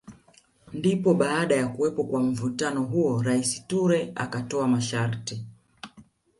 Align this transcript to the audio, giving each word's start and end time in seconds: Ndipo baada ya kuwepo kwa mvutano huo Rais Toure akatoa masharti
Ndipo 0.73 1.13
baada 1.13 1.55
ya 1.55 1.67
kuwepo 1.67 2.03
kwa 2.03 2.23
mvutano 2.23 2.83
huo 2.83 3.21
Rais 3.23 3.67
Toure 3.67 4.11
akatoa 4.15 4.67
masharti 4.67 5.45